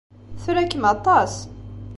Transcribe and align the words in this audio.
Tra-kem 0.43 0.83
aṭas. 0.95 1.33